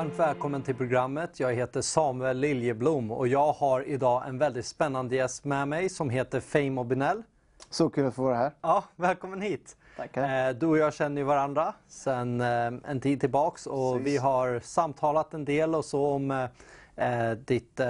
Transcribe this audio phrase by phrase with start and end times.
[0.00, 1.40] Varmt välkommen till programmet.
[1.40, 6.10] Jag heter Samuel Liljeblom och jag har idag en väldigt spännande gäst med mig som
[6.10, 7.22] heter Fame Obinell.
[7.70, 8.52] Så kul att få vara här.
[8.62, 9.76] Ja, välkommen hit.
[9.96, 10.48] Tackar.
[10.48, 14.12] Eh, Du och jag känner ju varandra sedan eh, en tid tillbaks och Precis.
[14.12, 16.48] vi har samtalat en del och så om
[16.96, 17.80] eh, ditt,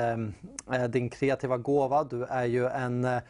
[0.89, 2.05] din kreativa gåva.
[2.05, 3.21] Du är ju en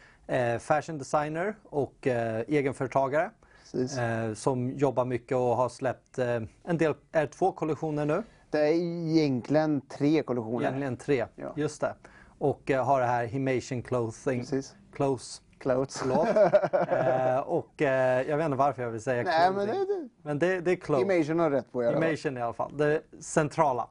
[0.59, 3.29] fashion designer och egenföretagare
[3.71, 3.99] Precis.
[4.41, 6.19] som jobbar mycket och har släppt
[6.63, 8.23] en del, är två kollektioner nu?
[8.51, 10.61] Det är egentligen tre kollektioner.
[10.65, 11.53] Egentligen tre, Ja.
[11.55, 11.95] just det.
[12.37, 14.39] Och eh, har det här Himation Clothing.
[14.39, 14.75] Precis.
[14.93, 15.41] Clothes.
[15.57, 15.97] Clothes.
[15.97, 16.27] Förlåt.
[16.89, 20.09] eh, och eh, jag vet inte varför jag vill säga Nej, men det, det.
[20.23, 21.03] Men det, det är clothes.
[21.15, 22.03] Imation har rätt på i alla fall.
[22.09, 23.87] Imation i alla fall, det centrala.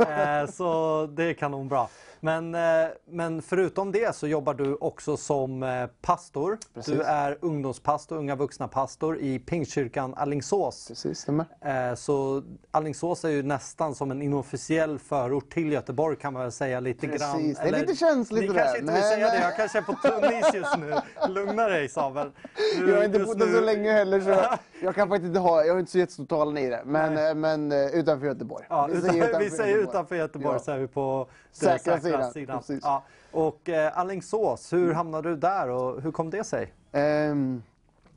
[0.00, 1.86] eh, så det är kanonbra.
[2.24, 6.58] Men, eh, men förutom det så jobbar du också som eh, pastor.
[6.74, 6.94] Precis.
[6.94, 10.88] Du är ungdomspastor, unga vuxna pastor i Pingstkyrkan Allingsås.
[10.88, 11.46] Precis, stämmer.
[11.90, 16.52] Eh, så Allingsås är ju nästan som en inofficiell förort till Göteborg kan man väl
[16.52, 17.42] säga lite Precis, grann.
[17.70, 18.80] det är lite känsligt Ni det kanske där.
[18.80, 19.38] inte vill Nej, säga nej.
[19.38, 20.94] det, jag kanske är på tunn is just nu.
[21.28, 22.30] Lugna dig Samuel.
[22.78, 24.30] Du- Jag har inte bott där så länge heller så
[24.82, 26.82] jag kan faktiskt inte ha, jag har inte så jättestor talan i det.
[26.84, 27.34] Men, Nej.
[27.34, 28.66] men utanför Göteborg.
[28.68, 30.58] Ja, Vi utan, säger vi säger utanför Göteborg Ja.
[30.64, 32.80] så är vi på Säkra den sidan, sidan.
[32.82, 33.02] Ja.
[33.32, 36.72] Och eh, Alingsås, hur hamnade du där och hur kom det sig?
[36.92, 37.62] Ehm,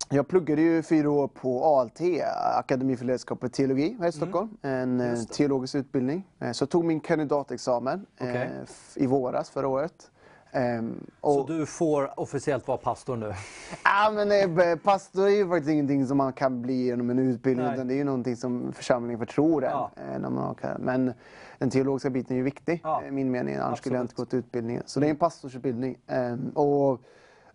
[0.10, 2.02] jag pluggade ju fyra år på ALT,
[2.58, 4.50] Akademi för ledarskap och teologi här i Stockholm.
[4.62, 5.10] En eh, Mm.
[5.16, 5.34] Just det.
[5.36, 6.24] teologisk utbildning.
[6.40, 8.50] Eh, Så jag tog min kandidatexamen eh, Okej.
[8.64, 10.12] f- i våras förra året.
[10.58, 13.34] Ehm, och, Så du får officiellt vara pastor nu?
[13.84, 17.66] ah, men, eh, pastor är ju faktiskt ingenting som man kan bli genom en utbildning.
[17.66, 17.76] Nej.
[17.76, 19.70] Utan det är ju någonting som församlingen förtror en.
[19.72, 19.92] Ja.
[19.96, 21.14] eh, När man har, men
[21.58, 23.04] den teologiska biten är ju viktig, Ja.
[23.08, 23.56] i min mening.
[23.56, 24.30] Annars skulle jag inte Absolut.
[24.32, 24.84] gått utbildningen.
[24.86, 25.98] Så det är en pastorsutbildning.
[26.08, 27.02] Ehm, och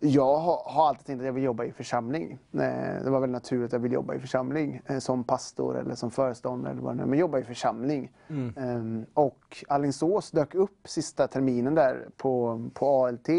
[0.05, 2.31] jag har, alltid tänkt att jag vill jobba i församling.
[2.53, 4.81] Eh, Det var väl naturligt att jag vill jobba i församling.
[4.85, 7.05] eh, Som pastor eller som föreståndare eller vad det nu.
[7.09, 8.11] Men jobba i församling.
[8.27, 8.53] Mm.
[8.57, 13.29] Ehm, Och Alingsås dök upp sista terminen där på, på ALT.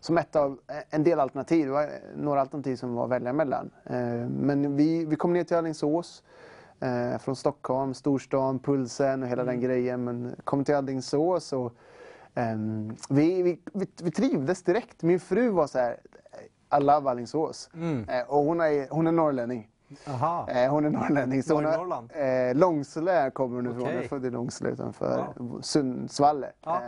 [0.00, 0.58] Som ett av
[0.90, 1.66] en del alternativ.
[1.66, 3.70] Det var några alternativ som var att välja mellan.
[3.84, 6.22] Ehm, Men vi, vi kom ner till Alingsås.
[6.80, 9.54] Eh, från Stockholm, storstan, pulsen och hela Mm.
[9.54, 10.04] den grejen.
[10.04, 11.72] Men kom till Alingsås och
[12.34, 15.02] ehm, vi, vi, vi, vi trivdes direkt.
[15.02, 15.96] Min fru var så här,
[16.78, 17.70] I love Alingsås.
[17.74, 18.08] Mm.
[18.08, 19.68] Eh, och hon är, hon är norrlänning.
[20.08, 20.48] Aha.
[20.50, 21.42] Eh, hon är norrlänning.
[21.42, 22.18] Så hon har-?
[22.22, 23.82] Eh, Långsele kommer hon ifrån.
[23.82, 23.94] Okej.
[23.94, 25.26] Hon är född i Långsele utanför
[25.60, 26.46] Sundsvall.
[26.64, 26.80] Ja.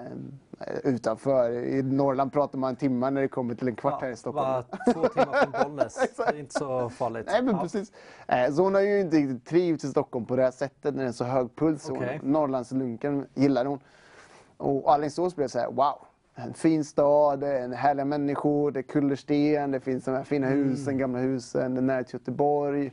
[0.84, 1.50] Utanför.
[1.50, 4.46] I Norrland pratar man en timme när det kommer till en kvart här i Stockholm.
[4.46, 5.98] Bara två timmar från Bollnäs.
[6.16, 7.26] det är inte så farligt.
[7.26, 7.62] Nej men Ja.
[7.62, 7.92] precis.
[8.56, 11.08] Så hon har ju inte riktigt trivts i Stockholm på det här sättet när det
[11.08, 11.88] är så hög puls.
[11.88, 13.78] Hon, Norrlandslunken gillar hon.
[14.56, 15.94] Och Alingsås blev så här, wow.
[16.34, 20.24] En fin stad, det är en härliga människor, det är kullersten, det finns de här
[20.24, 20.68] fina Mm.
[20.68, 22.92] husen, gamla husen, det är nära till Göteborg.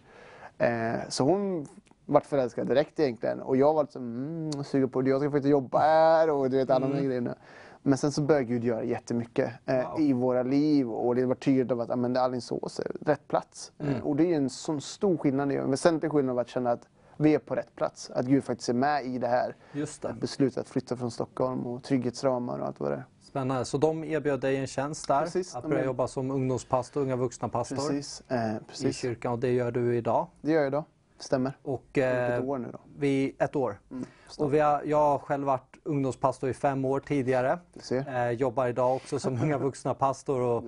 [0.57, 1.67] Eh, så hon
[2.05, 3.41] vart förälskad direkt egentligen.
[3.41, 5.09] Och jag var liksom, mm, sugen på det.
[5.09, 7.35] Jag ska faktiskt jobba här och du vet alla de här grejerna.
[7.81, 9.91] Men sen så började Gud göra jättemycket eh, Mm.
[9.91, 10.01] Wow.
[10.01, 13.71] i våra liv och det var tydligt av att Alingsås är rätt plats.
[13.79, 13.93] Mm.
[13.95, 16.39] Eh, och det är ju en sån stor skillnad, det är en väsentlig skillnad av
[16.39, 16.87] att känna att
[17.17, 18.09] vi är på rätt plats.
[18.09, 20.13] Att Gud faktiskt är med i det här Just det.
[20.21, 23.03] beslutet att flytta från Stockholm och trygghetsramar och allt vad det är.
[23.21, 23.65] Spännande.
[23.65, 25.21] Så de erbjöd dig en tjänst där.
[25.21, 28.23] Precis, att börja är- jobba som ungdomspastor, unga vuxna pastor Precis.
[28.27, 28.95] Eh, i precis.
[28.97, 30.27] kyrkan och det gör du idag.
[30.41, 30.83] Det gör jag idag.
[31.23, 31.53] Stämmer.
[31.63, 32.79] Och, Eh, ett år nu då.
[32.97, 33.79] vi, ett år.
[33.91, 34.05] Mm.
[34.37, 37.59] Och vi har, jag har själv varit ungdomspastor i fem år tidigare.
[38.07, 40.41] Eh, jobbar idag också som unga vuxna pastor.
[40.41, 40.63] Och,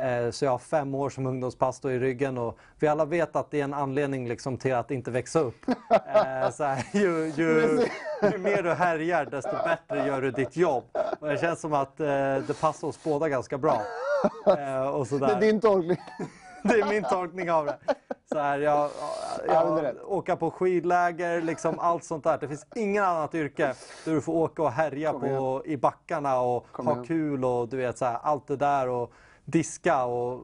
[0.00, 2.38] eh, så jag har fem år som ungdomspastor i ryggen.
[2.38, 5.56] Och vi alla vet att det är en anledning liksom till att inte växa upp.
[6.14, 7.78] Eh, så här, ju, ju,
[8.32, 10.84] ju mer du härjar desto bättre gör du ditt jobb.
[11.20, 13.82] Och det känns som att eh, det passar oss båda ganska bra.
[14.46, 15.28] Eh, och Det sådär.
[15.36, 15.96] är din tolkning.
[16.62, 17.78] Det är min tolkning av det.
[18.32, 18.90] Så här, jag,
[19.48, 22.38] Ja, åka på skidläger, liksom allt sånt där.
[22.38, 23.74] Det finns ingen annat yrke
[24.04, 27.06] där du får åka och härja Kom på, i backarna och Kom ha igen.
[27.06, 29.12] kul och du vet så här, allt det där och
[29.44, 30.40] diska och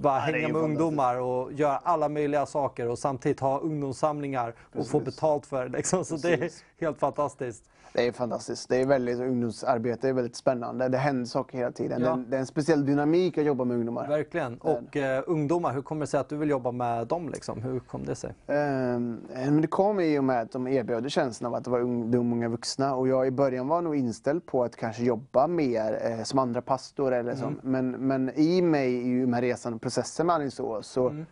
[0.00, 4.86] bara är hänga med ungdomar och göra alla möjliga saker och samtidigt ha ungdomssamlingar och
[4.86, 5.14] få Precis.
[5.14, 5.76] betalt för det.
[5.76, 6.04] Liksom.
[6.04, 6.64] Så det är Precis.
[6.80, 7.64] helt fantastiskt.
[7.92, 8.68] Det är fantastiskt.
[8.68, 10.88] Det är väldigt, ungdomsarbete är väldigt spännande.
[10.88, 12.02] Det händer saker hela tiden.
[12.02, 12.06] Ja.
[12.06, 14.08] Det, är en, det är en speciell dynamik att jobba med ungdomar.
[14.08, 14.58] Verkligen.
[14.58, 17.28] Och eh, ungdomar, hur kommer det sig att du vill jobba med dem?
[17.28, 17.62] Liksom?
[17.62, 18.34] Hur kom det sig?
[18.46, 21.80] Ehm, men det kom i och med att de erbjöd känslan av att det var
[21.80, 22.94] ungdom, unga vuxna.
[22.94, 26.62] Och jag i början var nog inställd på att kanske jobba mer eh, som andra
[26.62, 27.52] pastor eller så.
[27.62, 31.24] Men, men i mig, i den här resan och processen med Alingsås, så,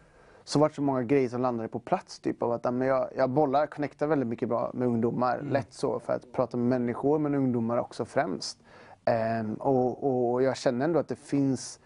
[0.51, 2.19] så var det så många grejer som landade på plats.
[2.19, 5.43] Typ av att ja, men jag, jag bollar, connectar väldigt mycket bra med ungdomar.
[5.43, 8.59] Lätt så, för att prata med människor, men ungdomar också främst.
[9.05, 11.81] Ehm, och, och jag känner ändå att det finns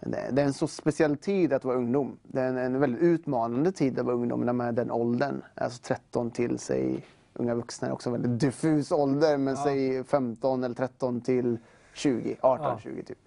[0.00, 2.18] det är en så speciell tid att vara ungdom.
[2.22, 5.42] Det är en, en väldigt utmanande tid att vara ungdom när man är den åldern.
[5.54, 10.64] Alltså 13 till sig unga vuxna är också en väldigt diffus ålder, men säg 15
[10.64, 11.58] eller 13 till
[11.94, 12.78] 20, 18, Ja.
[12.82, 13.18] 20 typ.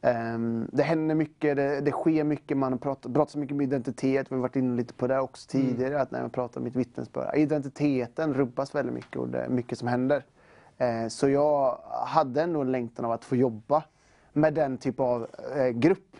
[0.00, 4.26] Ehm, det händer mycket, det, det sker mycket, man pratar, pratar så mycket om identitet,
[4.30, 6.76] vi har varit inne lite på det också tidigare, att när man pratar om mitt
[6.76, 7.36] vittnesbörd.
[7.36, 10.24] Identiteten rubbas väldigt mycket och det är mycket som händer.
[10.78, 13.82] Eh, så jag hade ändå en längtan av att få jobba
[14.32, 15.26] med den typ av
[15.56, 16.16] eh, grupp.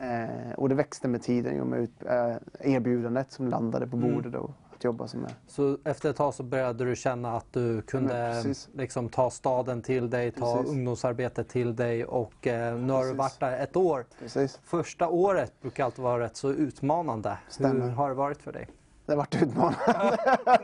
[0.00, 3.96] Eh, och det växte med tiden i och med ut, eh, erbjudandet som landade på
[3.96, 5.34] bordet och att jobba som är.
[5.46, 8.12] Så efter ett tag så började du känna att du kunde
[8.42, 8.68] precis.
[8.74, 10.72] liksom ta staden till dig, ta Precis.
[10.72, 14.06] ungdomsarbetet till dig och eh, nu har du varit där ett år.
[14.18, 14.60] Precis.
[14.64, 17.38] Första året brukar alltid vara rätt så utmanande.
[17.48, 17.84] Stämmer.
[17.86, 18.68] Hur har det varit för dig?
[19.06, 19.78] Det har varit utmanande.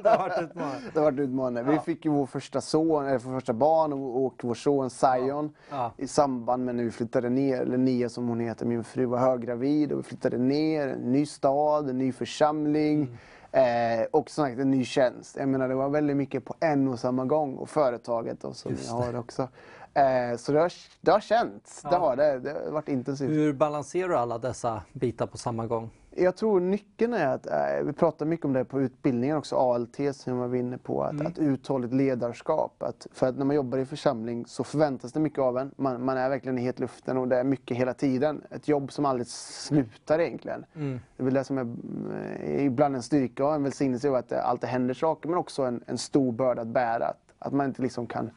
[0.03, 0.81] Det har varit utmanande.
[0.95, 1.63] Det har varit utmanande.
[1.73, 5.55] Vi fick ju vår första son, eller vår första barn och, och vår son Zion
[5.71, 5.93] Ja.
[5.97, 9.19] i samband med när vi flyttade ner, eller Nia som hon heter, min fru var
[9.19, 13.19] höggravid och vi flyttade ner, en ny stad, en ny församling
[13.53, 15.37] eh, och som sagt en ny tjänst.
[15.37, 18.77] Jag menar det var väldigt mycket på en och samma gång och företaget och som
[18.87, 19.49] jag har också.
[19.95, 21.99] Eh, så det har, det har känts, det Ja.
[21.99, 22.39] har det.
[22.39, 23.31] Det har varit intensivt.
[23.31, 25.91] Hur balanserar du alla dessa bitar på samma gång?
[26.17, 30.13] Jag tror nyckeln är att, eh, vi pratar mycket om det på utbildningen också, ALT
[30.13, 31.27] som jag var inne på, Mm.
[31.27, 32.83] att, att uthålligt ledarskap.
[32.83, 35.71] Att, för att när man jobbar i församling så förväntas det mycket av en.
[35.77, 38.43] Man, man är verkligen i hetluften och det är mycket hela tiden.
[38.51, 40.65] Ett jobb som aldrig slutar egentligen.
[40.75, 41.01] Mm.
[41.17, 41.67] Det är väl det som är
[42.45, 45.85] eh, ibland en styrka och en välsignelse att det alltid händer saker men också en,
[45.87, 47.07] en stor börda att bära.
[47.07, 48.31] Att, att man inte liksom kan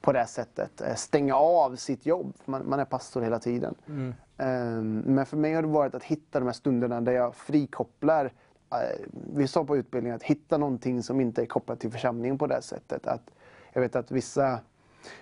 [0.00, 2.34] på det sättet eh, stänga av sitt jobb.
[2.44, 3.74] Man, man är pastor hela tiden.
[3.88, 4.14] Mm.
[4.38, 8.24] Ehm, Men för mig har det varit att hitta de här stunderna där jag frikopplar.
[8.24, 8.78] eh,
[9.34, 12.62] Vi sa på utbildningen att hitta någonting som inte är kopplat till församlingen på det
[12.62, 13.06] sättet.
[13.06, 13.30] Att
[13.72, 14.58] jag vet att vissa,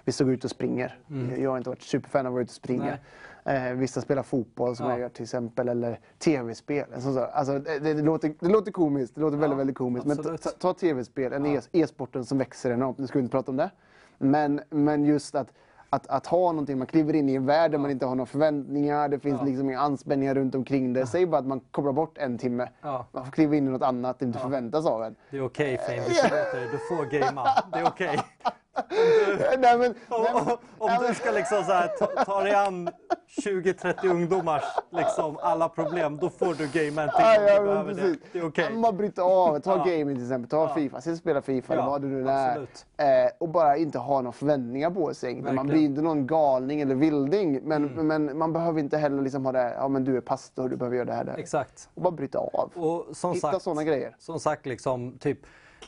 [0.05, 0.99] vissa går ut och springer.
[1.39, 2.99] Jag har inte varit superfan av att gå ut och springa.
[3.45, 4.93] Eh, vissa spelar fotboll som Ja.
[4.93, 6.87] jag gör till exempel, eller tv-spel.
[7.03, 7.31] Sak.
[7.33, 10.07] Alltså, det, det, låter, det låter komiskt, det låter väldigt, väldigt komiskt.
[10.07, 10.43] Men absolut.
[10.43, 12.99] ta, ta tv-spel, e- e-sporten som växer enormt.
[12.99, 13.71] Nu ska vi inte prata om det.
[14.19, 15.53] Men, men just att,
[15.91, 18.27] att, att ha någonting, man kliver in i en värld där man inte har några
[18.27, 21.07] förväntningar, det finns liksom inga anspänningar runt omkring det.
[21.07, 22.69] Säg bara att man kopplar bort en timme.
[22.83, 23.07] Ja.
[23.13, 25.17] Man får kliva in i något annat det inte förväntas av en.
[25.31, 26.69] Det är okej Fame, vi förlåter dig.
[26.73, 27.45] Du får gamea.
[27.73, 28.21] Det är okej.
[29.59, 32.91] nej, men, Om, nej, om, om du ska liksom så här, ta, ta dig an
[33.29, 37.95] 20-30 ungdomars liksom, alla problem, då får du gamea en Ja, ja, behöver det.
[37.95, 38.19] precis.
[38.33, 38.71] Det är okej.
[38.75, 39.85] Man bryter av, ta Ja.
[39.85, 42.57] gaming till exempel, ta Fifa, sitta och spela Fifa eller Ja, vad det nu är.
[42.97, 45.43] Eh, och bara inte ha några förväntningar på sig.
[45.43, 47.61] Man blir inte någon galning eller vilding.
[47.63, 48.07] Men, Mm.
[48.07, 50.97] men man behöver inte heller liksom ha det, ja men du är pastor, du behöver
[50.97, 51.25] göra det här.
[51.25, 51.39] Det här.
[51.39, 51.89] Exakt.
[51.95, 52.71] Och bara bryta av.
[52.75, 54.17] Och som Hitta sådana grejer.
[54.19, 55.39] Som sagt, liksom, typ,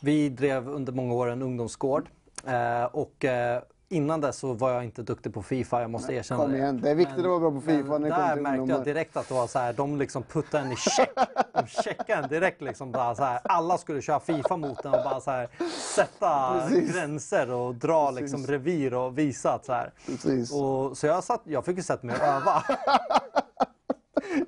[0.02, 2.08] vi drev under många år en ungdomsgård.
[2.46, 6.42] Eh, och eh, innan dess så var jag inte duktig på Fifa, jag måste erkänna
[6.42, 6.58] Kom det.
[6.58, 8.72] igen, det är viktigt att vara bra på FIFA Men när det kommer där märkte
[8.72, 11.10] jag direkt att det var så här, de liksom puttade en i check.
[11.52, 13.40] De checkade en direkt liksom bara så här.
[13.44, 15.48] Alla skulle köra Fifa mot den och bara så här,
[15.94, 16.92] sätta Precis.
[16.94, 18.20] gränser och dra Precis.
[18.20, 19.92] liksom revir och visa att så här.
[20.06, 20.52] Precis.
[20.52, 22.62] Och, så jag, satt, jag fick ju sätta mig och öva.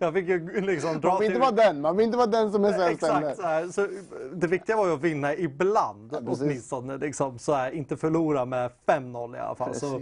[0.01, 2.53] jag fick ju liksom dra Man vill inte vara den, man vill inte vara den
[2.53, 3.03] som är sämst.
[3.03, 3.89] Exakt, så här, så
[4.33, 6.43] det viktiga var ju att vinna ibland precis.
[6.43, 6.97] åtminstone.
[6.97, 9.75] Liksom, så här, inte förlora med 5-0 i alla fall.
[9.75, 10.01] Så,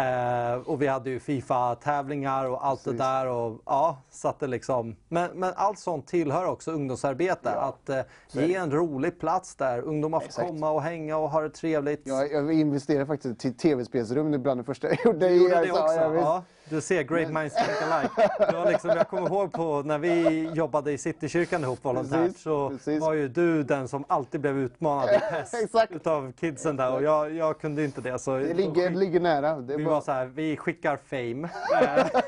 [0.00, 2.98] eh, och vi hade ju Fifa-tävlingar och allt Precis.
[2.98, 3.26] det där.
[3.26, 7.50] Och, ja, så det liksom, men, men allt sånt tillhör också ungdomsarbete.
[7.50, 8.00] Att eh,
[8.32, 10.48] ge en rolig plats där ungdomar får Exakt.
[10.48, 12.00] komma och hänga och ha det trevligt.
[12.04, 15.28] Jag, jag investerade faktiskt till tv-spelsrum bland det första jag gjorde.
[15.28, 15.94] Du gjorde det också?
[15.94, 16.14] ja.
[16.14, 18.30] Ja, du ser, great minds think alike.
[18.52, 23.00] Var liksom, jag kommer ihåg på när vi jobbade i Citykyrkan ihop volontärt så precis.
[23.00, 25.92] var ju du den som alltid blev utmanad i PES Exakt.
[25.92, 28.18] utav kidsen där och jag, jag kunde inte det.
[28.18, 29.56] Så Det ligger, det ligger nära.
[29.56, 31.48] Det vi bara var så här, vi skickar fame.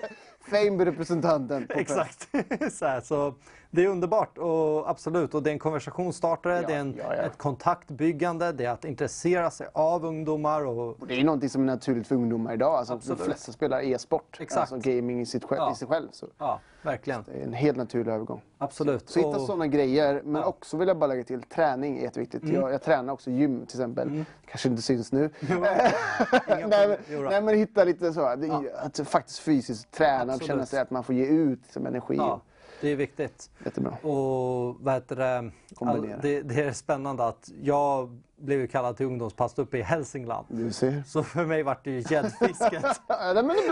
[0.50, 1.66] Fame-representanten.
[1.74, 2.28] Exakt.
[2.72, 3.34] så, här, så
[3.74, 5.34] det är underbart och absolut.
[5.34, 7.12] Och det är en konversationsstartare, Ja, det är en, ja, ja.
[7.22, 10.64] ett kontaktbyggande, det är att intressera sig av ungdomar.
[10.66, 12.74] Och, Och det är någonting som är naturligt för ungdomar idag.
[12.74, 13.22] Alltså, de Absolut.
[13.22, 16.08] flesta spelar e-sport, alltså gaming i, sitt själv, i sig själv.
[16.12, 17.22] Så ja, verkligen.
[17.26, 18.40] det är en helt naturlig övergång.
[18.58, 19.08] Absolut.
[19.10, 22.42] Så hitta Och- sådana grejer, men också vill jag bara lägga till, träning är jätteviktigt.
[22.42, 22.54] Mm.
[22.54, 24.24] Jag, jag tränar också gym till exempel.
[24.46, 25.30] Kanske inte syns nu.
[26.48, 28.20] Nej, nej men hitta lite så,
[28.76, 30.46] att faktiskt fysiskt träna och Absolut.
[30.46, 32.20] känna sig att man får ge ut liksom, energi.
[32.80, 33.50] Det är viktigt.
[33.64, 33.90] Jättebra.
[33.90, 35.50] Och vad heter det?
[35.74, 36.18] Kombinera.
[36.22, 36.42] det?
[36.42, 40.46] Det är spännande att jag blev ju kallad till ungdomspastor uppe i Hälsingland.
[40.48, 41.02] Du ser.
[41.06, 42.82] Så för mig var det ju gäddfisket.
[43.08, 43.68] Nej, men det är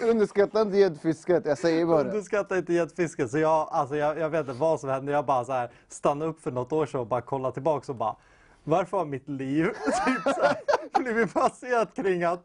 [0.00, 0.10] bra.
[0.10, 4.40] Underskatta inte gäddfisket, jag säger bara skrattar inte gäddfisket så jag, alltså jag, jag vet
[4.40, 5.12] inte vad som hände.
[5.12, 7.98] Jag bara så här stannade upp för något år sedan och bara kollade tillbaka och
[7.98, 8.16] bara
[8.68, 9.64] Varför har mitt liv
[10.06, 10.56] typ så här,
[11.02, 12.44] blivit baserat kring att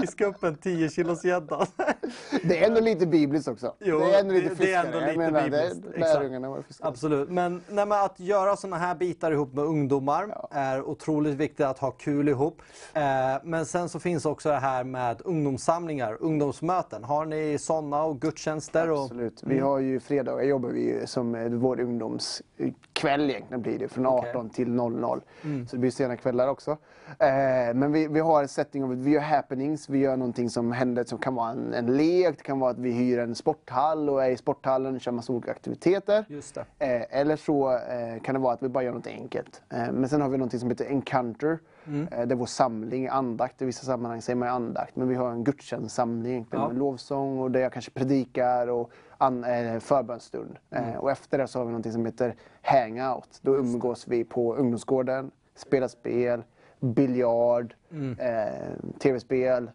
[0.00, 1.66] fiska upp en 10 kilos gädda?
[2.42, 3.74] Det är ändå lite bibliskt också.
[3.80, 4.66] Jo, det är ändå lite fiskare.
[4.66, 5.82] det är ändå lite menar, bibliskt.
[5.94, 6.64] Det är.
[6.80, 11.66] Absolut, men, nej, men att göra sådana här bitar ihop med ungdomar är otroligt viktigt
[11.66, 12.62] att ha kul ihop.
[12.94, 13.02] Eh,
[13.44, 17.04] men sen så finns också det här med ungdomssamlingar, ungdomsmöten.
[17.04, 18.90] Har ni sådana och gudstjänster?
[18.90, 19.42] Och, Absolut.
[19.42, 19.56] Mm.
[19.56, 23.88] Vi har ju fredagar jobbar vi som eh, vår ungdomskväll egentligen blir det.
[23.88, 24.30] Från Okej.
[24.30, 25.20] 18 till 00.
[25.44, 25.61] Mm.
[25.66, 26.70] Så det blir sena kvällar också.
[27.18, 29.88] Eh, men vi, vi har en setting av vi gör happenings.
[29.88, 32.36] Vi gör någonting som händer som kan vara en, en lek.
[32.36, 35.32] Det kan vara att vi hyr en sporthall och är i sporthallen och kör massa
[35.32, 36.24] olika aktiviteter.
[36.28, 36.56] Just.
[36.56, 36.64] Eh,
[37.10, 39.62] eller så eh, kan det vara att vi bara gör något enkelt.
[39.70, 41.58] Eh, men sen har vi något som heter Encounter.
[41.86, 42.08] Mm.
[42.12, 43.62] Eh, det är vår samling, andakt.
[43.62, 44.96] I vissa sammanhang säger man andakt.
[44.96, 46.68] Men vi har en gudstjänstsamling Ja.
[46.68, 50.56] med lovsång och där jag kanske predikar och an, eh, förbönstund.
[50.70, 50.90] Mm.
[50.90, 53.38] Eh, och efter det så har vi något som heter Hangout.
[53.42, 56.42] Då umgås vi på ungdomsgården, spelar spel,
[56.80, 58.18] biljard, Mm.
[58.18, 59.70] eh, tv-spel.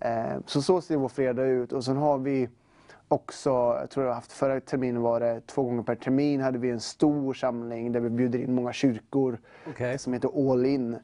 [0.00, 1.72] Eh, så så ser vår fredag ut.
[1.72, 2.48] Och sen har vi
[3.08, 6.58] också, jag tror jag har haft förra terminen var det två gånger per termin hade
[6.58, 9.38] vi en stor samling där vi bjuder in många kyrkor
[9.68, 9.98] Okej.
[9.98, 10.94] som heter All In.
[10.94, 10.98] Eh,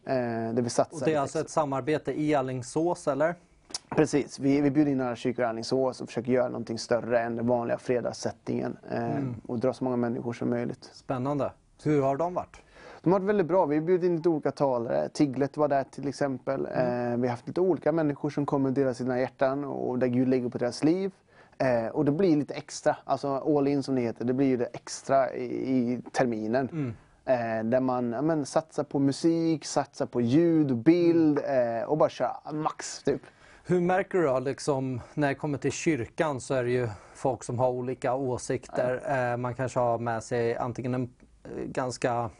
[0.55, 3.35] där vi satsar Och det är alltså ett samarbete i Alingsås eller?
[3.89, 7.37] Precis, vi, vi bjuder in några kyrkor i Alingsås och försöker göra någonting större än
[7.37, 8.77] den vanliga fredagssättningen.
[8.91, 9.35] Eh, Mm.
[9.47, 10.91] Och dra så många människor som möjligt.
[10.93, 11.53] Spännande.
[11.83, 12.57] Hur har de varit?
[13.02, 13.66] De har varit väldigt bra.
[13.66, 15.09] Vi bjöd in lite olika talare.
[15.09, 16.66] Tiglet var där till exempel.
[16.66, 17.12] Mm.
[17.12, 20.07] Eh, vi har haft lite olika människor som kommer och delar sina hjärtan och där
[20.07, 21.12] Gud lägger på deras liv.
[21.59, 24.57] Eh, och det blir lite extra, alltså all in som det heter, det blir ju
[24.57, 26.69] det extra i, i terminen.
[26.73, 26.95] Mm.
[27.25, 31.88] Eh, där man ja, men, satsar på musik, satsar på ljud och bild Mm.
[31.88, 33.23] och bara kör max typ.
[33.64, 37.45] Hur märker du då, liksom, när det kommer till kyrkan så är det ju folk
[37.45, 39.37] som har olika åsikter.
[39.37, 41.11] Man kanske har med sig antingen en
[41.66, 42.30] ganska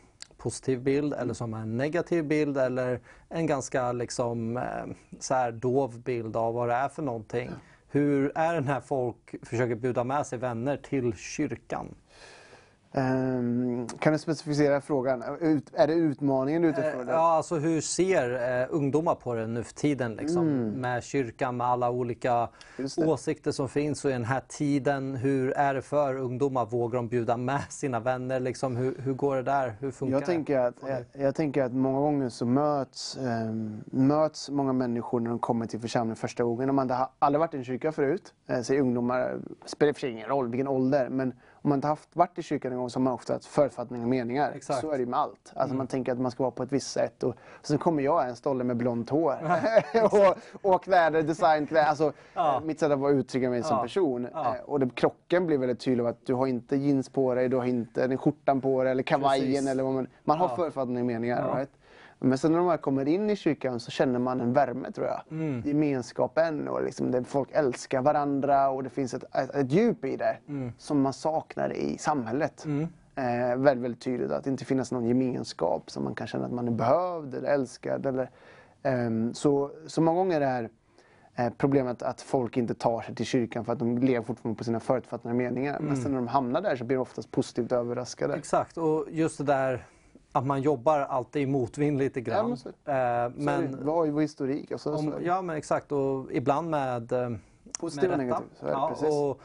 [0.41, 4.63] positiv bild eller som en negativ bild eller en ganska liksom, eh,
[5.19, 7.51] så här dov bild av vad det är för någonting.
[7.89, 11.95] Hur är det när folk försöker bjuda med sig vänner till kyrkan?
[12.93, 15.23] Ehm, kan du specificera frågan?
[15.75, 17.13] Är det utmaningen du är ute Eh, efter?
[17.13, 20.15] Ja, alltså hur ser eh, ungdomar på det nu för tiden?
[20.15, 20.47] Liksom?
[20.71, 22.91] Med kyrkan, med alla olika Mm.
[22.97, 23.07] Det.
[23.07, 25.17] åsikter som finns och i den här tiden.
[25.17, 26.67] Hur är det för ungdomar?
[26.67, 28.41] Vågar de bjuda med sina vänner?
[28.41, 29.75] Liksom, hur, hur går det där?
[29.81, 34.51] Hur funkar Jag tänker, att, jag, jag tänker att många gånger så möts, ehm, möts
[34.51, 36.71] många människor när de kommer till församlingen första gången.
[36.71, 40.11] Om man har aldrig varit i en kyrka förut, eh, säger ungdomar, spelar för sig
[40.11, 41.33] ingen roll vilken ålder, men
[41.63, 44.05] om man inte haft varit i kyrkan en gång så har man ofta haft förutfattningar
[44.05, 44.53] och meningar.
[44.55, 44.81] Exakt.
[44.81, 45.53] Så är det ju med allt.
[45.57, 47.23] Alltså man tänker att man ska vara på ett visst sätt.
[47.23, 49.37] Och, sen kommer jag, en stolle med blont hår.
[50.63, 51.87] och, och kläder, designkläder.
[51.89, 52.61] Alltså, Ja.
[52.65, 53.83] mitt sätt att vara uttrycka mig som Ja.
[53.83, 54.29] person.
[54.33, 54.55] Ja.
[54.57, 57.49] Eh, Och det, krocken blir väldigt tydlig av att du har inte jeans på dig,
[57.49, 59.45] du har inte skjortan på dig eller kavajen.
[59.53, 59.69] Precis.
[59.71, 60.57] Eller vad man, man har Ja.
[60.57, 61.49] förutfattade meningar.
[61.53, 61.59] Ja.
[61.59, 61.71] Right?
[62.23, 65.07] Men sen när de här kommer in i kyrkan så känner man en värme tror
[65.07, 65.21] jag.
[65.31, 65.63] Mm.
[65.67, 70.17] Gemenskapen och liksom det, folk älskar varandra och det finns ett, ett, ett djup i
[70.17, 70.37] det
[70.79, 72.65] som man saknar i samhället.
[72.65, 72.89] Mm.
[73.15, 76.53] Eh, väldigt, väldigt tydligt att det inte finns någon gemenskap som man kan känna att
[76.53, 78.07] man är behövd eller älskad.
[78.07, 78.31] Eller,
[78.83, 80.69] ehm, så, så många gånger är
[81.37, 84.65] eh, problemet att folk inte tar sig till kyrkan för att de lever fortfarande på
[84.65, 85.77] sina förutfattade meningar.
[85.77, 85.85] Mm.
[85.85, 88.35] Men sen när de hamnar där så blir de oftast positivt överraskade.
[88.35, 89.87] Exakt, och just det där
[90.33, 92.49] att man jobbar alltid i motvind lite grann.
[92.49, 94.71] men så- Eh, Men, men vi har ju vår historik.
[94.71, 97.31] Och så, Om, så, ja men exakt och ibland med, eh,
[97.81, 99.09] Positivt och så är det ja, precis.
[99.15, 99.41] och,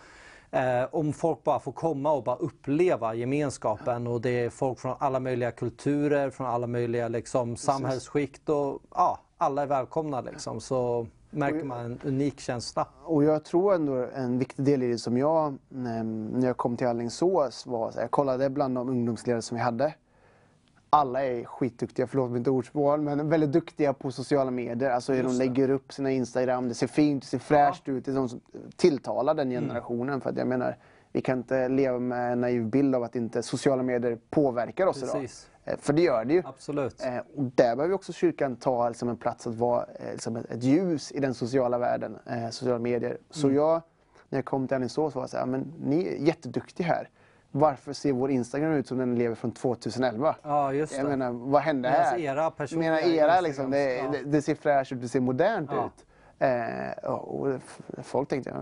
[0.60, 4.96] eh, om folk bara får komma och bara uppleva gemenskapen och det är folk från
[5.00, 10.62] alla möjliga kulturer, från alla möjliga liksom, samhällsskikt och ja, alla är välkomna liksom.
[10.62, 12.88] Så märker man en unik känsla.
[13.04, 16.78] Och jag tror ändå en viktig del i det som jag, eh, när jag kom
[16.78, 19.94] till Alingsås var, så jag kollade bland de ungdomsledare som vi hade.
[20.96, 24.90] Alla är skitduktiga, förlåt mitt ordspråk, men väldigt duktiga på sociala medier.
[24.90, 28.06] Alltså hur de lägger upp sina Instagram, det ser fint, det ser fräscht ut.
[28.06, 28.42] Det är de som
[28.76, 30.22] tilltalar den generationen.
[30.22, 30.78] För att jag menar,
[31.12, 35.02] vi kan inte leva med en naiv bild av att inte sociala medier påverkar oss
[35.02, 35.48] Precis.
[35.66, 35.74] idag.
[35.74, 36.42] Eh, För det gör det ju.
[36.46, 37.02] Absolut.
[37.06, 40.64] Eh, och där behöver också kyrkan ta liksom en plats att vara eh, som ett,
[40.64, 42.18] ljus i den sociala världen,
[42.52, 43.18] sociala medier.
[43.30, 43.56] Så Mm.
[43.58, 43.82] jag,
[44.30, 47.10] när jag kom till Alingsås var jag så här, men ni är jätteduktiga här.
[47.58, 50.36] Varför ser vår Instagram ut som den lever från 2011?
[50.44, 51.10] Ja just Jag det.
[51.10, 52.20] menar, vad hände här?
[52.20, 54.08] era menar era liksom, det, ja.
[54.12, 55.86] det, det ser fräscht ut, det ser modernt Ja.
[55.86, 56.06] ut.
[56.40, 57.60] Eh, och
[58.04, 58.56] folk tänkte,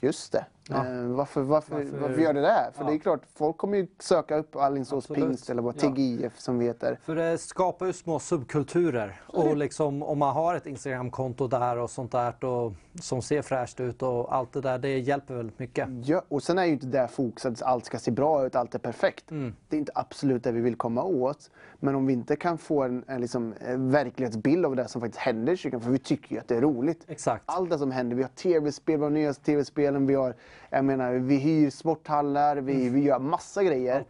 [0.00, 0.44] just det.
[0.70, 0.86] Ja.
[0.86, 2.70] Eh, varför, varför, varför, varför, gör det det?
[2.74, 2.90] För ja.
[2.90, 6.64] det är klart, folk kommer ju söka upp Alingsås pingst eller vad TGIF som vi
[6.64, 6.98] heter.
[7.02, 9.20] För det skapar ju små subkulturer.
[9.26, 13.80] Och liksom, om man har ett Instagramkonto där och sånt där och, som ser fräscht
[13.80, 15.88] ut och allt det där, det hjälper väldigt mycket.
[16.04, 18.74] Ja, och sen är ju inte det fokus att allt ska se bra ut, allt
[18.74, 19.30] är perfekt.
[19.30, 19.54] Mm.
[19.68, 21.50] Det är inte absolut det vi vill komma åt.
[21.80, 25.52] Men om vi inte kan få en, en liksom, verklighetsbild av det som faktiskt händer
[25.52, 27.04] i kyrkan, för vi tycker ju att det är roligt.
[27.08, 27.44] Exakt.
[27.46, 30.34] Allt det som händer, vi har tv-spel, våra nyaste tv-spelen, vi har
[30.70, 32.94] jag menar, vi hyr sporthallar, vi, mm.
[32.94, 34.04] vi gör massa grejer.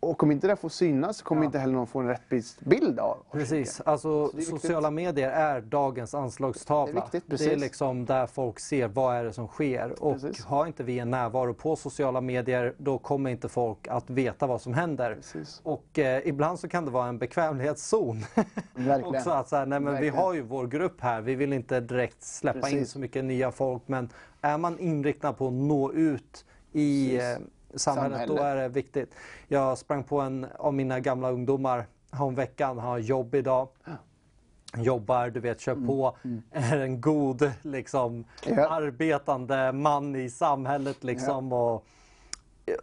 [0.00, 1.46] Och om inte det får synas så kommer ja.
[1.46, 6.94] inte heller någon få en rättvis bild av Precis, alltså sociala medier är dagens anslagstavla.
[6.94, 10.02] Det är, viktigt, det är liksom där folk ser vad är det som sker.
[10.02, 10.44] Och precis.
[10.44, 14.60] har inte vi en närvaro på sociala medier då kommer inte folk att veta vad
[14.60, 15.14] som händer.
[15.14, 15.60] Precis.
[15.64, 18.24] Och eh, ibland så kan det vara en bekvämlighetszon.
[18.74, 19.16] Verkligen.
[19.16, 21.80] Också att så här, nej, men vi har ju vår grupp här, vi vill inte
[21.80, 22.78] direkt släppa precis.
[22.78, 24.08] in så mycket nya folk men
[24.42, 27.22] är man inriktad på att nå ut i eh,
[27.74, 28.34] samhället, Samhälle.
[28.34, 29.14] då är det viktigt.
[29.48, 33.68] Jag sprang på en av mina gamla ungdomar om veckan, har jobb idag.
[33.84, 33.92] Ja.
[34.76, 35.86] Jobbar, du vet, kör mm.
[35.86, 36.42] på, mm.
[36.50, 38.68] är en god liksom, ja.
[38.68, 41.04] arbetande man i samhället.
[41.04, 41.56] Liksom, ja.
[41.56, 41.86] och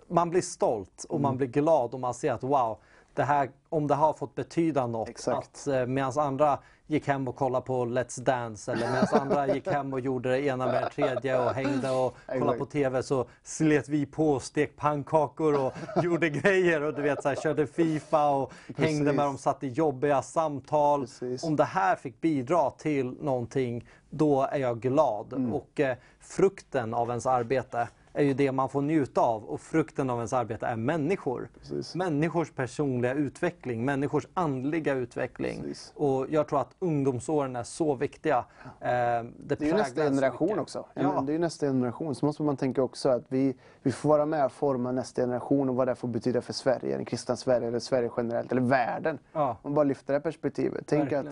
[0.07, 1.21] man blir stolt och mm.
[1.21, 2.77] man blir glad och man ser att wow,
[3.13, 5.09] det här, om det har fått betyda något.
[5.09, 5.37] Exakt.
[5.37, 6.59] Att, eh, medan andra
[6.89, 10.41] gick hem och kollade på Let's Dance eller medan andra gick hem och gjorde det
[10.41, 14.43] ena med det tredje och hängde och kollade på TV så slet vi på och
[14.43, 18.85] stek pannkakor och gjorde grejer och du vet så här, körde Fifa och Precis.
[18.85, 21.01] hängde med dem, satt i jobbiga samtal.
[21.01, 21.43] Precis.
[21.43, 25.33] Om det här fick bidra till någonting då är jag glad.
[25.33, 25.53] Mm.
[25.53, 30.09] Och eh, frukten av ens arbete är ju det man får njuta av och frukten
[30.09, 31.49] av ens arbete är människor.
[31.59, 31.95] Precis.
[31.95, 35.61] Människors personliga utveckling, människors andliga utveckling.
[35.61, 35.93] Precis.
[35.95, 38.37] Och jag tror att ungdomsåren är så viktiga.
[38.37, 40.85] Eh, det, det är ju nästa generation också.
[40.93, 41.23] Ja.
[41.25, 42.15] Det är ju nästa generation.
[42.15, 45.69] Så måste man tänka också att vi, vi får vara med och forma nästa generation
[45.69, 49.19] och vad det får betyda för Sverige, den kristna Sverige eller Sverige generellt, eller världen.
[49.33, 49.57] Ja.
[49.63, 50.83] Man bara lyfter det perspektivet.
[50.87, 51.25] Tänk att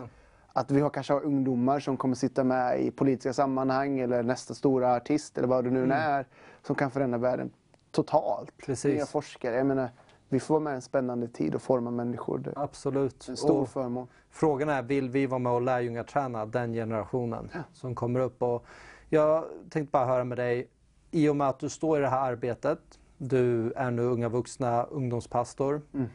[0.57, 4.53] att vi har kanske har ungdomar som kommer sitta med i politiska sammanhang eller nästa
[4.53, 5.91] stora artist eller vad det nu mm.
[5.91, 6.25] är
[6.67, 7.51] som kan förändra världen
[7.91, 8.57] totalt.
[8.57, 8.93] Precis.
[8.93, 9.55] Nya forskare.
[9.55, 9.89] Jag menar,
[10.29, 12.37] vi får vara med en spännande tid och forma människor.
[12.37, 13.27] Det Absolut.
[13.27, 14.07] En stor och förmån.
[14.29, 17.59] Frågan är, vill vi vara med och lärjungaträna den generationen ja.
[17.73, 18.41] som kommer upp?
[18.41, 18.65] Och
[19.09, 20.67] jag tänkte bara höra med dig,
[21.11, 22.79] i och med att du står i det här arbetet,
[23.17, 25.81] du är nu unga vuxna ungdomspastor.
[25.93, 26.07] Mm.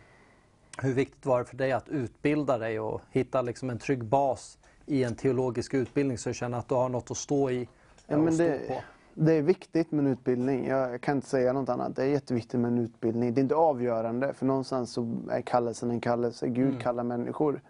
[0.78, 4.58] Hur viktigt var det för dig att utbilda dig och hitta liksom en trygg bas
[4.86, 7.68] i en teologisk utbildning så du känner att du har något att stå i?
[8.06, 8.82] Ja, men det,
[9.14, 10.66] det är viktigt med en utbildning.
[10.66, 11.96] Jag kan inte säga något annat.
[11.96, 13.34] Det är jätteviktigt med en utbildning.
[13.34, 16.48] Det är inte avgörande, för någonstans så är kallelsen en kallelse.
[16.48, 16.80] Gud mm.
[16.80, 17.60] kallar människor.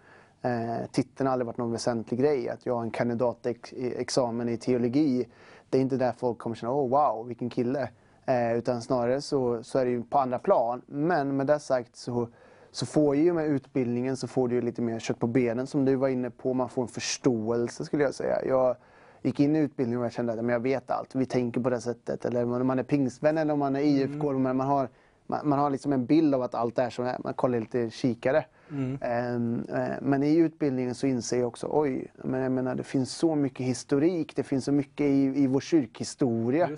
[0.41, 2.49] Eh, titeln har aldrig varit någon väsentlig grej.
[2.49, 5.27] Att jag har en kandidatexamen i teologi,
[5.69, 7.89] det är inte där folk kommer känna oh wow, vilken kille.
[8.25, 10.81] Eh, utan snarare så, så är det ju på andra plan.
[10.85, 12.27] Men med det sagt så,
[12.71, 15.95] så får ju med utbildningen så får du lite mer kött på benen som du
[15.95, 16.53] var inne på.
[16.53, 18.45] Man får en förståelse skulle jag säga.
[18.45, 18.75] Jag,
[19.23, 21.15] gick in i utbildningen och jag kände att jag vet allt.
[21.15, 22.25] Vi tänker på det sättet.
[22.25, 24.29] Eller om man är pingstvän eller om man är IFK.
[24.29, 24.57] Mm.
[24.57, 24.89] Man har,
[25.27, 27.17] man, man, har liksom en bild av att allt är så här.
[27.23, 28.45] Man kollar lite kikare.
[28.71, 28.99] Mm.
[29.35, 33.11] Um, uh, men i utbildningen så inser jag också, oj, men jag menar, det finns
[33.11, 34.35] så mycket historik.
[34.35, 36.69] Det finns så mycket i, i vår kyrkhistoria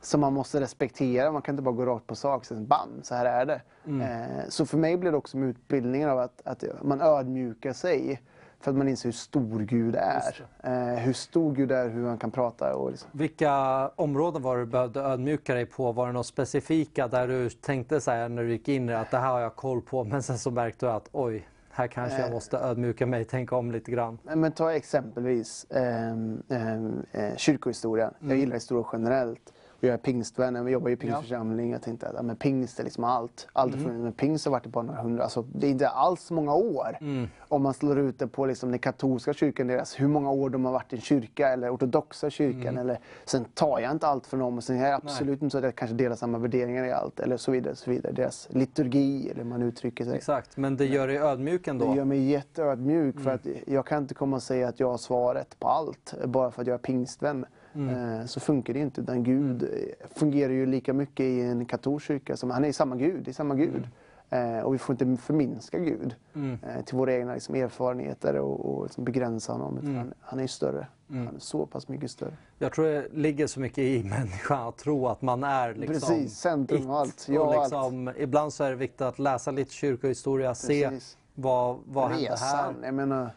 [0.00, 1.32] som man måste respektera.
[1.32, 3.62] Man kan inte bara gå rakt på sak säga bam, så här är det.
[3.86, 4.00] Mm.
[4.00, 8.20] Uh, så för mig blir det också med utbildningen av att, att man ödmjukar sig
[8.60, 10.46] för att man inser hur stor Gud är.
[10.62, 12.74] Eh, hur stor Gud är, hur han kan prata.
[12.74, 13.08] Och liksom.
[13.12, 15.92] Vilka områden var du behövde ödmjuka dig på?
[15.92, 19.18] Var det något specifika där du tänkte så här, när du gick in att det
[19.18, 22.26] här har jag koll på men sen så märkte du att oj, här kanske jag
[22.26, 22.32] eh.
[22.32, 24.18] måste ödmjuka mig, tänka om lite grann.
[24.22, 28.14] Men ta exempelvis eh, eh, kyrkohistorien.
[28.20, 28.30] Mm.
[28.30, 29.52] Jag gillar historia generellt
[29.86, 31.70] jag är pingstvän, vi jobbar i pingstförsamling.
[31.70, 31.74] Ja.
[31.74, 33.48] Jag tänkte att ja, men pingst är liksom allt.
[33.52, 34.02] allt mm.
[34.02, 36.96] Men pingst har varit bara några hundra, alltså, det är inte alls många år.
[37.00, 37.28] Mm.
[37.48, 40.64] Om man slår ut det på liksom den katolska kyrkan, deras, hur många år de
[40.64, 42.68] har varit i en kyrka eller ortodoxa kyrkan.
[42.68, 42.78] Mm.
[42.78, 45.46] Eller, sen tar jag inte allt från dem och sen är jag absolut Nej.
[45.46, 47.20] inte så att jag kanske delar samma värderingar i allt.
[47.20, 47.76] Eller så vidare.
[47.76, 48.12] Så vidare.
[48.12, 50.14] Deras liturgi, eller man uttrycker sig.
[50.14, 51.90] Exakt, men det gör dig ödmjuk ändå?
[51.90, 53.14] Det gör mig jätteödmjuk.
[53.14, 53.34] För mm.
[53.34, 56.62] att jag kan inte komma och säga att jag har svaret på allt bara för
[56.62, 57.46] att jag är pingstvän.
[57.72, 58.20] Mm.
[58.20, 59.00] Eh, så funkar det inte.
[59.00, 59.74] Utan Gud mm.
[60.14, 63.24] fungerar ju lika mycket i en katolsk kyrka som han är samma Gud.
[63.24, 63.88] Det är samma Gud.
[64.30, 64.64] Mm.
[64.64, 66.58] och vi får inte förminska Gud mm.
[66.62, 69.78] Eh, till våra egna liksom, erfarenheter och, och liksom begränsa honom.
[69.78, 69.96] Mm.
[69.96, 70.86] Han, han, är större.
[71.10, 71.26] Mm.
[71.26, 72.36] Han är så pass mycket större.
[72.58, 76.38] Jag tror det ligger så mycket i människan att tro att man är liksom Precis,
[76.38, 77.26] centrum av allt.
[77.28, 78.18] Ja, och liksom, allt.
[78.18, 80.90] Ibland så är det viktigt att läsa lite kyrkohistoria, se
[81.34, 83.30] vad, vad hände här.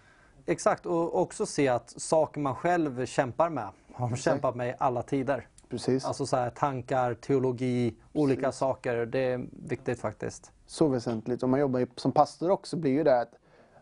[0.45, 4.73] Exakt, och också se att saker man själv kämpar med har de kämpat med i
[4.77, 5.47] alla tider.
[5.69, 6.05] Precis.
[6.05, 9.05] Alltså så här, tankar, teologi, olika saker.
[9.05, 10.51] Det är viktigt faktiskt.
[10.65, 11.43] Så väsentligt.
[11.43, 13.33] Om man jobbar som pastor också blir ju det att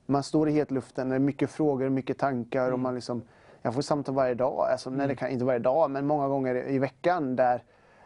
[0.05, 2.81] man står i hetluften, det är mycket frågor, mycket tankar och Mm.
[2.81, 3.21] man liksom
[3.63, 6.55] jag får samtal varje dag, alltså, nej, det kan, inte varje dag, men många gånger
[6.69, 7.63] i veckan där,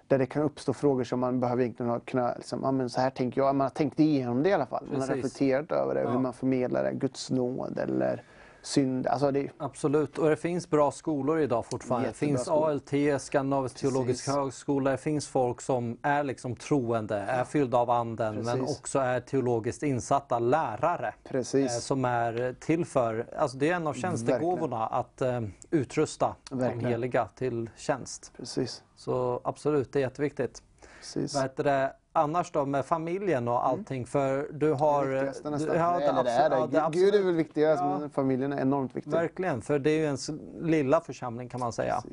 [0.08, 3.02] där det kan uppstå frågor som man behöver egentligen ha, kunna, liksom, ja, men så
[3.02, 4.84] här tänker jag, man har tänkt igenom det i alla fall.
[4.91, 5.15] Man har Precis.
[5.24, 6.10] reflekterat över det, Ja.
[6.10, 8.24] hur man förmedlar det, Guds nåd eller
[8.65, 9.08] synd.
[9.08, 12.08] Alltså det, Absolut, och det finns bra skolor idag fortfarande.
[12.10, 12.69] Det finns skolor.
[12.69, 13.91] ALT, Skandinavisk Precis.
[13.91, 14.91] teologisk högskola.
[14.91, 18.78] Det finns folk som är liksom troende, är fyllda av anden men Precis.
[18.78, 21.08] också är teologiskt insatta lärare.
[21.08, 21.84] Eh, precis.
[21.84, 26.89] som är till för, alltså det är en av tjänstegåvorna att eh, utrusta de Verkligen.
[26.89, 28.32] heliga till tjänst.
[28.38, 28.84] precis.
[28.95, 30.63] Så absolut, det är jätteviktigt.
[30.99, 31.34] precis.
[31.34, 34.06] Vad heter det annars då med familjen och allting?
[34.06, 35.06] För du har...
[35.06, 35.75] Det viktigaste nästan.
[35.75, 36.78] ja, det är absolut- det.
[36.78, 37.97] ja, det Gud är väl viktigast, Ja.
[37.99, 39.12] men familjen är enormt viktig.
[39.12, 42.04] Verkligen, för det är ju ens lilla församling kan man säga.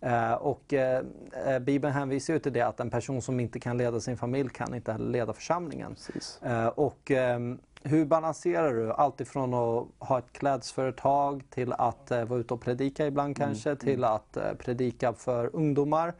[0.00, 1.02] Eh, och eh,
[1.46, 4.48] eh, Bibeln hänvisar ju till det att en person som inte kan leda sin familj
[4.50, 5.96] kan inte heller leda församlingen.
[6.42, 12.24] Eh, och ehm, hur balanserar du allt ifrån att ha ett klädesföretag till att eh,
[12.24, 16.12] vara ute och predika ibland Mm, kanske, till att eh, predika för ungdomar,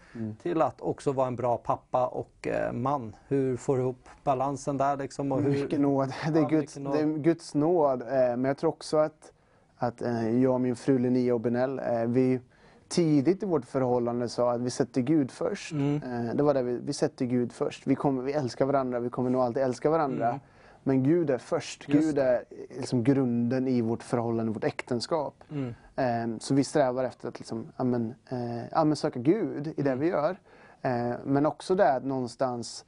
[0.43, 3.17] till att också vara en bra pappa och eh, man.
[3.29, 5.33] Hur får du ihop balansen där liksom?
[5.33, 6.13] Och hur, Mycket nåd.
[6.33, 6.93] Det är, Ja, Guds, nåd.
[6.95, 8.03] det är Guds nåd.
[8.03, 9.33] eh, Men jag tror också att,
[9.77, 12.41] att eh, jag och min fru Linnea och Benell, eh, vi
[12.89, 15.73] tidigt i vårt förhållande sa att vi sätter Gud först.
[15.73, 16.01] Mm.
[16.29, 17.87] Eh, Det var det vi, vi sätter Gud först.
[17.87, 20.41] Vi, kommer, vi älskar varandra, vi kommer nog alltid älska varandra.
[20.83, 21.89] Men Gud är först.
[21.89, 22.45] Just Gud är
[22.79, 25.45] liksom grunden i vårt förhållande, vårt äktenskap.
[25.51, 25.75] Mm.
[25.97, 29.83] Eh, Så vi strävar efter att liksom, ja, men, eh, ja, men söka Gud i
[29.83, 29.99] det Mm.
[30.01, 30.37] vi gör.
[30.83, 32.85] Eh, Men också att någonstans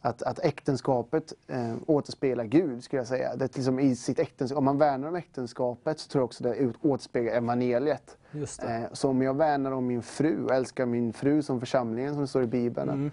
[0.00, 3.36] att, att äktenskapet eh, återspeglar Gud, skulle jag säga.
[3.36, 6.72] Det liksom i sitt äktenskap, om man värnar om äktenskapet så tror jag också det
[6.82, 8.16] återspeglar evangeliet.
[8.32, 8.62] Just.
[8.64, 12.20] Eh, så om jag värnar om min fru och älskar min fru som församlingen, som
[12.20, 13.06] det står i Bibeln, Mm.
[13.06, 13.12] eh,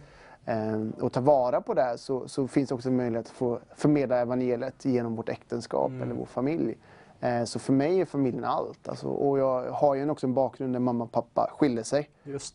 [1.01, 4.17] och tar vara på det så, så finns det också en möjlighet att få förmedla
[4.19, 6.01] evangeliet genom vårt äktenskap Mm.
[6.01, 6.77] eller vår familj.
[7.19, 8.87] Eh, så för mig är familjen allt.
[8.87, 12.09] Alltså, och jag har ju också en bakgrund där mamma och pappa skilde sig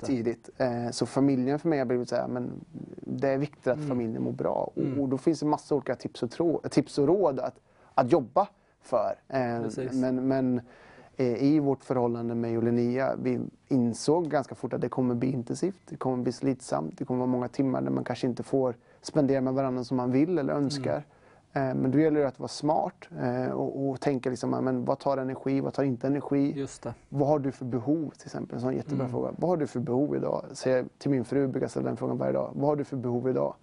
[0.07, 0.51] tidigt.
[0.57, 2.51] Eh, så familjen för mig har blivit så här, men
[3.01, 3.81] det är viktigt Mm.
[3.83, 4.71] att familjen mår bra.
[4.77, 7.55] Och, och då finns det massa olika tips och, tro, tips och råd att,
[7.95, 8.49] att jobba
[8.83, 9.15] för.
[9.63, 9.93] Precis.
[9.93, 10.61] men men
[11.25, 15.97] i vårt förhållande med Linnea, vi insåg ganska fort att det kommer bli intensivt, det
[15.97, 19.55] kommer bli slitsamt, det kommer vara många timmar där man kanske inte får spendera med
[19.55, 20.93] varandra som man vill eller önskar.
[21.53, 21.69] Mm.
[21.71, 24.99] Eh, Men då gäller det att vara smart eh, och, och tänka liksom, men vad
[24.99, 26.53] tar energi, vad tar inte energi?
[27.09, 28.55] Vad har du för behov till exempel?
[28.55, 29.11] En sån jättebra Mm.
[29.13, 29.31] fråga.
[29.37, 30.45] Vad har du för behov idag?
[30.53, 32.51] Säger jag till min fru, brukar ställa den frågan varje dag.
[32.55, 33.55] Vad har du för behov idag?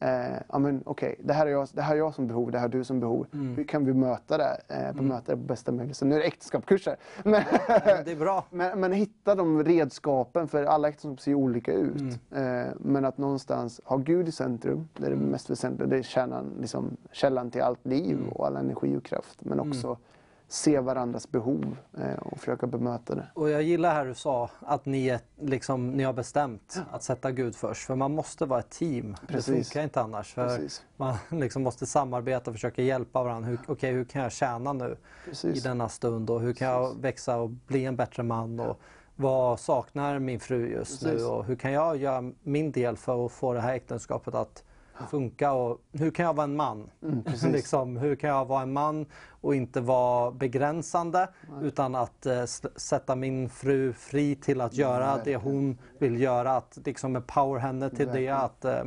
[0.00, 2.58] Eh, ja men okej, det, här är jag, det här är jag som behov, det
[2.58, 3.26] här har du som behov.
[3.32, 3.56] Mm.
[3.56, 4.60] Hur kan vi möta det?
[4.68, 6.08] Eh, på möta det på bästa möjliga sätt?
[6.08, 6.96] Nu är det äktenskapskurser.
[7.22, 7.42] Men,
[8.04, 8.44] det är bra.
[8.50, 12.00] men, men hitta de redskapen, för alla äktenskap ser ju olika ut.
[12.32, 12.66] Mm.
[12.66, 15.88] Eh, men att någonstans ha Gud i centrum, det är det mest väsentliga.
[15.88, 18.28] Det är kärnan, liksom, källan till allt liv Mm.
[18.28, 19.38] och all energi och kraft.
[19.44, 19.96] Men också
[20.54, 23.26] se varandras behov eh, och försöka bemöta det.
[23.34, 27.30] Och jag gillar här du sa att ni, är, liksom, ni har bestämt att sätta
[27.30, 27.86] Gud först.
[27.86, 29.16] För man måste vara ett team.
[29.28, 29.46] Precis.
[29.46, 30.34] Det funkar inte annars.
[30.34, 30.82] För Precis.
[30.96, 33.48] Man liksom måste samarbeta och försöka hjälpa varandra.
[33.48, 35.62] Hur, okej, hur kan jag tjäna nu i Precis.
[35.62, 36.30] denna stund?
[36.30, 38.60] Och hur kan jag växa och bli en bättre man?
[38.60, 38.80] Och
[39.16, 41.24] vad saknar min fru just nu?
[41.24, 44.64] Och hur kan jag göra min del för att få det här äktenskapet att
[45.10, 45.52] funka?
[45.52, 46.90] Och hur kan jag vara en man?
[47.02, 49.06] Mm, liksom, hur kan jag vara en man
[49.40, 51.28] och inte vara begränsande
[51.62, 52.44] utan att eh,
[52.76, 56.56] sätta min fru fri till att göra det hon vill göra.
[56.56, 58.12] Att liksom empower henne till det.
[58.12, 58.36] Verkligen.
[58.36, 58.84] Att, eh,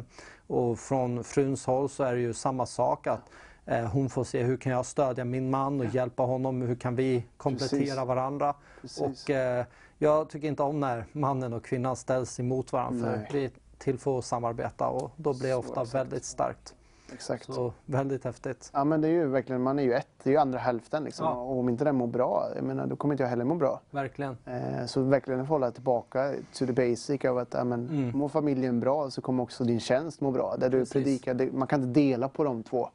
[0.48, 3.08] och från fruns håll så är det ju samma sak.
[3.08, 3.30] att
[3.66, 6.62] eh, Hon får se hur kan jag stödja min man och hjälpa honom.
[6.62, 7.96] Hur kan vi komplettera Precis.
[7.96, 8.56] varandra.
[8.82, 9.02] Precis.
[9.02, 9.66] Och eh,
[9.98, 13.12] jag tycker inte om när mannen och kvinnan ställs emot varandra.
[13.12, 13.28] Nej.
[13.32, 15.96] För är till för att samarbeta och då blir det ofta exakt.
[15.96, 16.74] väldigt starkt.
[17.14, 17.54] Exakt.
[17.54, 18.70] Så väldigt häftigt.
[18.74, 21.04] Ja men det är ju verkligen, man är ju ett, det är ju andra hälften
[21.04, 21.26] liksom.
[21.26, 21.34] Ja.
[21.34, 23.82] Och om inte den mår bra, jag menar, då kommer inte jag heller må bra.
[23.92, 24.38] Verkligen.
[24.46, 28.18] Eh, så verkligen hålla tillbaka to the basic av att ja, men, Mm.
[28.18, 30.56] mår familjen bra så kommer också din tjänst må bra.
[30.58, 30.94] Där du Precis.
[30.94, 32.90] predikar, det, man kan inte dela på de två.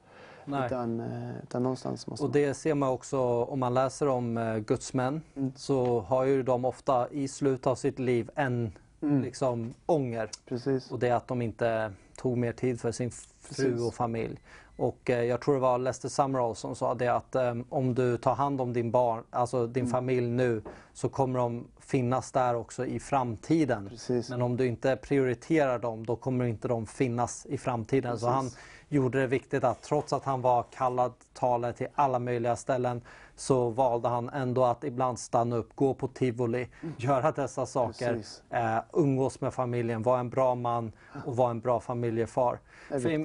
[0.45, 0.67] Nej.
[0.67, 1.07] Utan, eh,
[1.43, 5.23] utan någonstans måste Och det ser man också om man läser om eh, Guds män
[5.37, 5.53] Mm.
[5.57, 9.23] så har ju de ofta i slutet av sitt liv en Mm.
[9.23, 10.31] liksom ånger.
[10.49, 10.91] Precis.
[10.91, 13.81] Och det att de inte tog mer tid för sin fru Precis.
[13.81, 14.41] och familj.
[14.77, 18.17] Och eh, jag tror det var Lester Summerall som sa det att eh, om du
[18.17, 19.93] tar hand om din barn, alltså din Mm.
[19.93, 20.63] familj nu
[20.93, 23.89] så kommer de finnas där också i framtiden.
[23.89, 24.31] Precis.
[24.31, 28.19] Men om du inte prioriterar dem då kommer inte de finnas i framtiden.
[28.19, 28.59] Så han Precis.
[28.89, 33.01] gjorde det viktigt att trots att han var kallad talare till alla möjliga ställen
[33.43, 38.79] så valde han ändå att ibland stanna upp, gå på tivoli, göra dessa saker, eh,
[38.93, 40.93] umgås med familjen, vara en bra man
[41.25, 42.59] och vara en bra familjefar.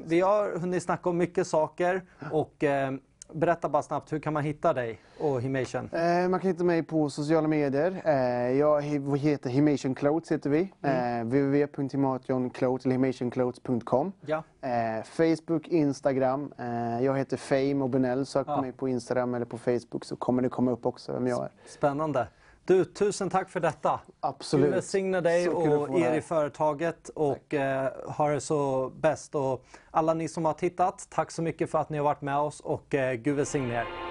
[0.05, 2.01] vi har hunnit snacka om mycket saker
[2.31, 2.91] och eh,
[3.33, 5.89] berätta bara snabbt, hur kan man hitta dig och Himation?
[5.93, 8.01] Eh, man kan hitta mig på sociala medier.
[8.05, 8.13] Eh,
[8.57, 10.73] jag he- heter Himation Clothes heter vi.
[10.81, 11.19] Mm.
[11.19, 14.11] Eh, www.himationclothes eller himationclothes.com.
[14.21, 14.43] Ja.
[14.61, 16.53] Eh, Facebook, Instagram.
[16.57, 18.25] Eh, jag heter Fame och Benell.
[18.25, 18.61] Sök på Ja.
[18.61, 21.49] mig på Instagram eller på Facebook så kommer det komma upp också vem jag är.
[21.65, 22.27] Spännande.
[22.67, 23.99] Du, tusen tack för detta.
[24.19, 24.65] Absolut.
[24.65, 29.35] Gud välsigne dig och er i företaget och eh, ha det så bäst.
[29.35, 32.37] Och alla ni som har tittat, tack så mycket för att ni har varit med
[32.37, 34.06] oss och eh, Gud välsigne er.